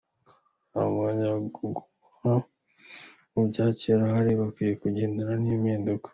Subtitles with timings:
[0.71, 2.33] Nta mwanya wo kuguma
[3.33, 6.07] mu byakera uhari, bakwiye kugendana n’impinduka.